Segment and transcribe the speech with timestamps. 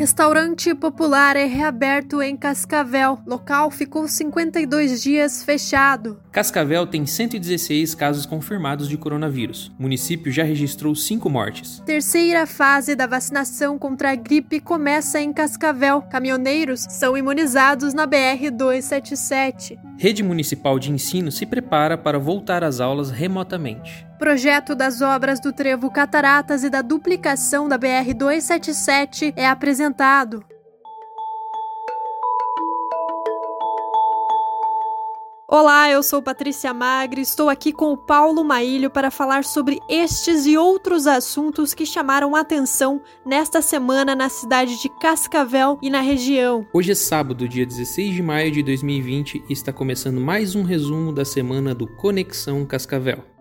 [0.00, 3.18] Restaurante popular é reaberto em Cascavel.
[3.26, 6.18] Local ficou 52 dias fechado.
[6.32, 9.70] Cascavel tem 116 casos confirmados de coronavírus.
[9.78, 11.82] O município já registrou 5 mortes.
[11.84, 16.00] Terceira fase da vacinação contra a gripe começa em Cascavel.
[16.00, 19.78] Caminhoneiros são imunizados na BR 277.
[19.98, 24.08] Rede Municipal de Ensino se prepara para voltar às aulas remotamente.
[24.20, 30.44] Projeto das obras do Trevo Cataratas e da duplicação da BR 277 é apresentado.
[35.48, 40.44] Olá, eu sou Patrícia Magri, estou aqui com o Paulo Maílio para falar sobre estes
[40.44, 46.66] e outros assuntos que chamaram atenção nesta semana na cidade de Cascavel e na região.
[46.74, 51.10] Hoje é sábado, dia 16 de maio de 2020 e está começando mais um resumo
[51.10, 53.39] da semana do Conexão Cascavel.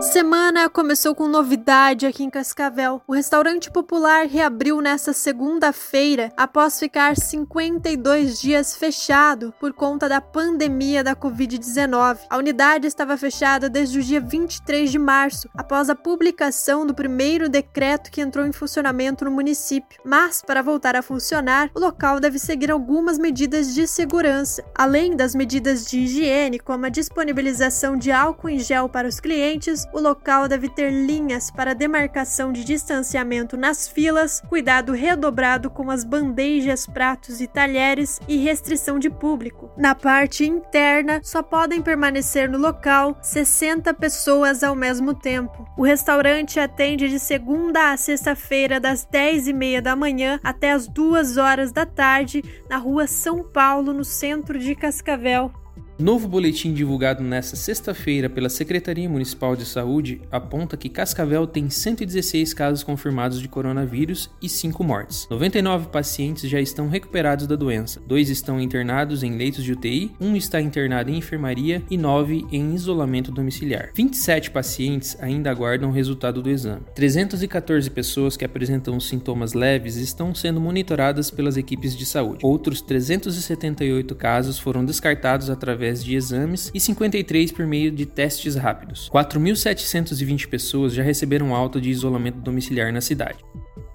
[0.00, 3.02] Semana começou com novidade aqui em Cascavel.
[3.06, 11.04] O restaurante popular reabriu nesta segunda-feira após ficar 52 dias fechado por conta da pandemia
[11.04, 12.20] da Covid-19.
[12.30, 17.46] A unidade estava fechada desde o dia 23 de março, após a publicação do primeiro
[17.46, 20.00] decreto que entrou em funcionamento no município.
[20.02, 25.34] Mas, para voltar a funcionar, o local deve seguir algumas medidas de segurança, além das
[25.34, 30.48] medidas de higiene, como a disponibilização de álcool em gel para os clientes, o local
[30.48, 37.40] deve ter linhas para demarcação de distanciamento nas filas, cuidado redobrado com as bandejas, pratos
[37.40, 39.70] e talheres e restrição de público.
[39.76, 45.66] Na parte interna, só podem permanecer no local 60 pessoas ao mesmo tempo.
[45.76, 51.72] O restaurante atende de segunda a sexta-feira, das 10h30 da manhã até as 2 horas
[51.72, 55.59] da tarde, na rua São Paulo, no centro de Cascavel.
[56.00, 62.54] Novo boletim divulgado nesta sexta-feira pela Secretaria Municipal de Saúde aponta que Cascavel tem 116
[62.54, 65.28] casos confirmados de coronavírus e 5 mortes.
[65.30, 70.34] 99 pacientes já estão recuperados da doença, dois estão internados em leitos de UTI, um
[70.34, 73.90] está internado em enfermaria e 9 em isolamento domiciliar.
[73.94, 76.80] 27 pacientes ainda aguardam o resultado do exame.
[76.94, 82.40] 314 pessoas que apresentam sintomas leves estão sendo monitoradas pelas equipes de saúde.
[82.42, 88.54] Outros 378 casos foram descartados através através de exames e 53 por meio de testes
[88.54, 89.10] rápidos.
[89.12, 93.38] 4.720 pessoas já receberam alta de isolamento domiciliar na cidade.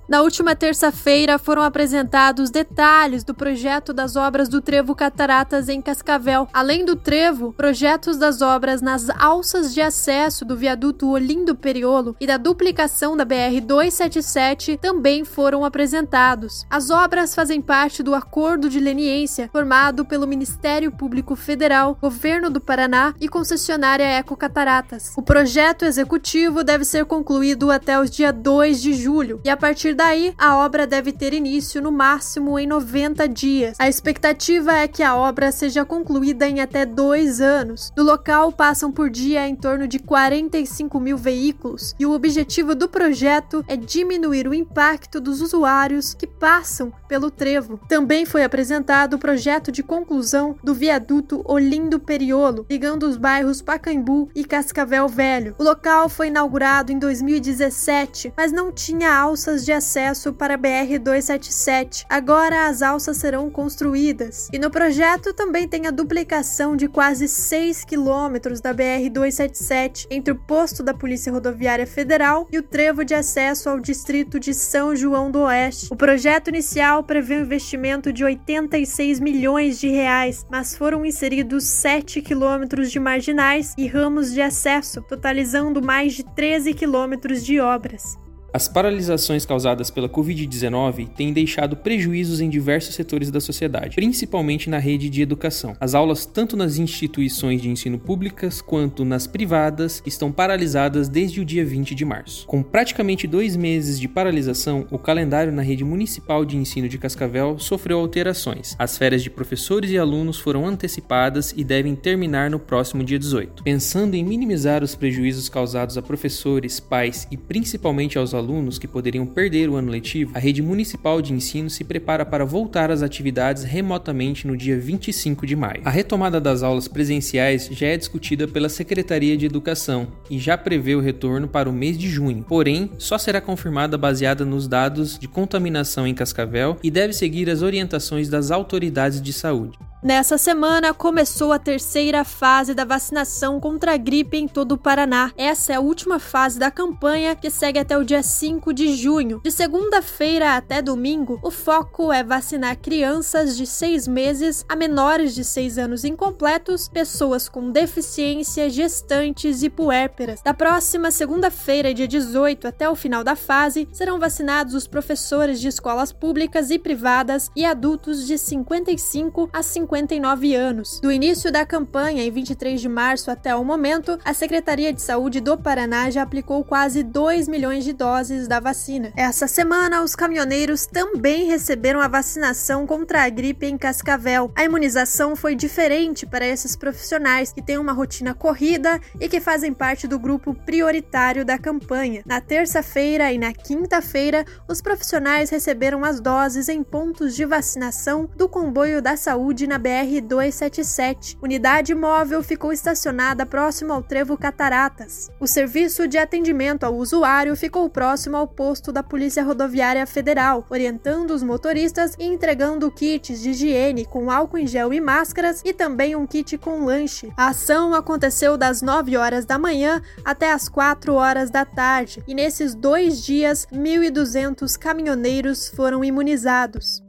[0.07, 6.47] Na última terça-feira foram apresentados detalhes do projeto das obras do Trevo Cataratas em Cascavel.
[6.53, 12.27] Além do trevo, projetos das obras nas alças de acesso do viaduto Olindo Periolo e
[12.27, 16.67] da duplicação da BR 277 também foram apresentados.
[16.69, 22.61] As obras fazem parte do acordo de leniência formado pelo Ministério Público Federal, Governo do
[22.61, 25.13] Paraná e concessionária Eco Cataratas.
[25.17, 29.94] O projeto executivo deve ser concluído até o dia 2 de julho e a partir
[29.95, 33.75] daí, a obra deve ter início no máximo em 90 dias.
[33.79, 37.91] A expectativa é que a obra seja concluída em até dois anos.
[37.97, 42.89] No local passam por dia em torno de 45 mil veículos e o objetivo do
[42.89, 47.79] projeto é diminuir o impacto dos usuários que passam pelo trevo.
[47.88, 54.29] Também foi apresentado o projeto de conclusão do viaduto Olindo Periolo, ligando os bairros Pacaembu
[54.35, 55.55] e Cascavel Velho.
[55.57, 59.84] O local foi inaugurado em 2017, mas não tinha alças de acesso
[60.34, 62.06] para a BR-277.
[62.09, 64.50] Agora as alças serão construídas.
[64.51, 70.35] E no projeto também tem a duplicação de quase 6 quilômetros da BR-277 entre o
[70.35, 75.29] posto da Polícia Rodoviária Federal e o trevo de acesso ao distrito de São João
[75.29, 75.88] do Oeste.
[75.91, 82.22] O projeto inicial prevê um investimento de 86 milhões de reais, mas foram inseridos 7
[82.22, 88.17] quilômetros de marginais e ramos de acesso, totalizando mais de 13 quilômetros de obras.
[88.55, 94.77] As paralisações causadas pela Covid-19 têm deixado prejuízos em diversos setores da sociedade, principalmente na
[94.77, 95.75] rede de educação.
[95.77, 101.43] As aulas, tanto nas instituições de ensino públicas quanto nas privadas, estão paralisadas desde o
[101.43, 102.47] dia 20 de março.
[102.47, 107.59] Com praticamente dois meses de paralisação, o calendário na rede municipal de ensino de Cascavel
[107.59, 108.73] sofreu alterações.
[108.79, 113.63] As férias de professores e alunos foram antecipadas e devem terminar no próximo dia 18.
[113.63, 118.87] Pensando em minimizar os prejuízos causados a professores, pais e principalmente aos alunos, alunos que
[118.87, 123.01] poderiam perder o ano letivo, a rede municipal de ensino se prepara para voltar às
[123.01, 125.81] atividades remotamente no dia 25 de maio.
[125.83, 130.93] A retomada das aulas presenciais já é discutida pela Secretaria de Educação e já prevê
[130.93, 135.27] o retorno para o mês de junho, porém, só será confirmada baseada nos dados de
[135.27, 139.77] contaminação em Cascavel e deve seguir as orientações das autoridades de saúde.
[140.05, 145.31] Nessa semana começou a terceira fase da vacinação contra a gripe em todo o Paraná.
[145.35, 149.41] Essa é a última fase da campanha que segue até o dia 5 de junho.
[149.43, 155.43] De segunda-feira até domingo, o foco é vacinar crianças de 6 meses a menores de
[155.43, 160.40] 6 anos incompletos, pessoas com deficiência, gestantes e puérperas.
[160.43, 165.67] Da próxima segunda-feira, dia 18, até o final da fase, serão vacinados os professores de
[165.67, 170.99] escolas públicas e privadas e adultos de 55 a 50 59 anos.
[170.99, 175.39] Do início da campanha, em 23 de março até o momento, a Secretaria de Saúde
[175.39, 179.13] do Paraná já aplicou quase 2 milhões de doses da vacina.
[179.15, 184.51] Essa semana, os caminhoneiros também receberam a vacinação contra a gripe em Cascavel.
[184.53, 189.73] A imunização foi diferente para esses profissionais que têm uma rotina corrida e que fazem
[189.73, 192.21] parte do grupo prioritário da campanha.
[192.25, 198.49] Na terça-feira e na quinta-feira, os profissionais receberam as doses em pontos de vacinação do
[198.49, 201.37] comboio da saúde na BR-277.
[201.40, 205.29] Unidade móvel ficou estacionada próximo ao trevo Cataratas.
[205.40, 211.29] O serviço de atendimento ao usuário ficou próximo ao posto da Polícia Rodoviária Federal, orientando
[211.32, 216.16] os motoristas e entregando kits de higiene com álcool em gel e máscaras e também
[216.16, 217.31] um kit com lanche.
[217.38, 222.34] A ação aconteceu das 9 horas da manhã até as 4 horas da tarde e
[222.34, 227.04] nesses dois dias, 1.200 caminhoneiros foram imunizados.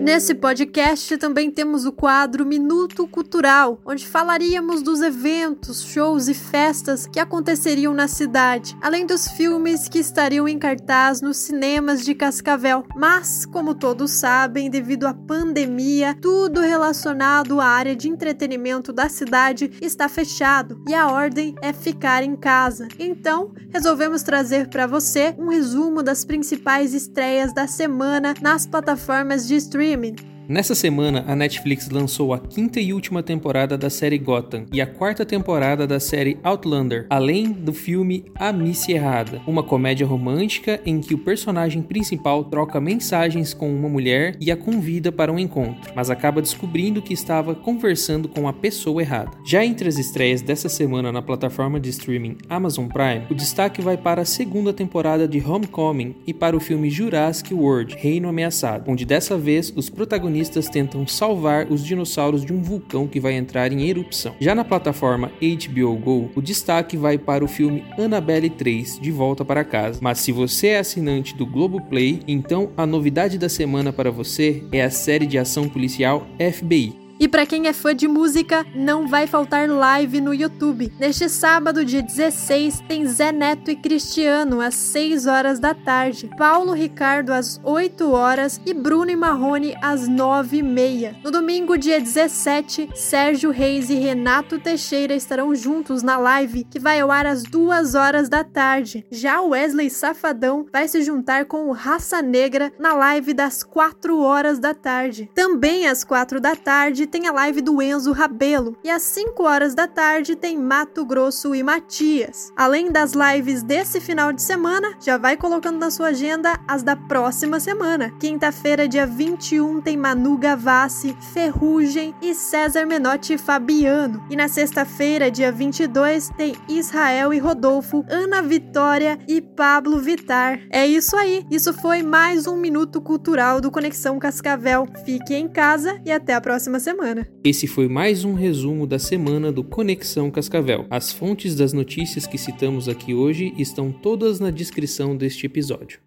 [0.00, 7.06] Nesse podcast também temos o quadro Minuto Cultural, onde falaríamos dos eventos, shows e festas
[7.06, 12.82] que aconteceriam na cidade, além dos filmes que estariam em cartaz nos cinemas de Cascavel.
[12.96, 19.70] Mas, como todos sabem, devido à pandemia, tudo relacionado à área de entretenimento da cidade
[19.82, 22.88] está fechado e a ordem é ficar em casa.
[22.98, 29.56] Então, resolvemos trazer para você um resumo das principais estreias da semana nas plataformas de
[29.56, 34.66] streaming streaming Nessa semana, a Netflix lançou a quinta e última temporada da série Gotham
[34.72, 40.04] e a quarta temporada da série Outlander, além do filme A Missa Errada, uma comédia
[40.04, 45.30] romântica em que o personagem principal troca mensagens com uma mulher e a convida para
[45.30, 49.30] um encontro, mas acaba descobrindo que estava conversando com a pessoa errada.
[49.46, 53.96] Já entre as estreias dessa semana na plataforma de streaming Amazon Prime, o destaque vai
[53.96, 59.04] para a segunda temporada de Homecoming e para o filme Jurassic World Reino Ameaçado, onde
[59.04, 63.72] dessa vez os protagonistas protagonistas tentam salvar os dinossauros de um vulcão que vai entrar
[63.72, 64.34] em erupção.
[64.40, 69.44] Já na plataforma HBO Go, o destaque vai para o filme Annabelle 3, De Volta
[69.44, 70.00] para Casa.
[70.02, 74.82] Mas se você é assinante do Globoplay, então a novidade da semana para você é
[74.82, 77.09] a série de ação policial FBI.
[77.20, 80.90] E para quem é fã de música, não vai faltar live no YouTube.
[80.98, 86.72] Neste sábado, dia 16, tem Zé Neto e Cristiano às 6 horas da tarde, Paulo
[86.72, 91.14] Ricardo às 8 horas e Bruno e Marrone às 9 e meia.
[91.22, 97.00] No domingo, dia 17, Sérgio Reis e Renato Teixeira estarão juntos na live que vai
[97.00, 99.04] ao ar às 2 horas da tarde.
[99.10, 104.58] Já Wesley Safadão vai se juntar com o Raça Negra na live das 4 horas
[104.58, 105.30] da tarde.
[105.34, 109.74] Também às 4 da tarde tem a live do Enzo Rabelo e às 5 horas
[109.74, 112.52] da tarde tem Mato Grosso e Matias.
[112.56, 116.94] Além das lives desse final de semana, já vai colocando na sua agenda as da
[116.94, 118.12] próxima semana.
[118.20, 124.24] Quinta-feira, dia 21, tem Manu Gavassi, Ferrugem e César Menotti Fabiano.
[124.30, 130.60] E na sexta-feira, dia 22, tem Israel e Rodolfo, Ana Vitória e Pablo Vitar.
[130.70, 131.44] É isso aí.
[131.50, 134.86] Isso foi mais um minuto cultural do Conexão Cascavel.
[135.04, 137.26] Fique em casa e até a próxima semana semana.
[137.42, 140.86] Esse foi mais um resumo da semana do Conexão Cascavel.
[140.90, 145.98] As fontes das notícias que citamos aqui hoje estão todas na descrição deste episódio.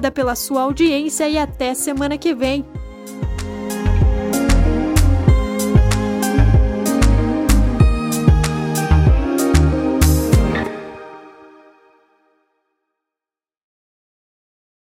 [0.00, 2.64] Obrigada pela sua audiência e até semana que vem.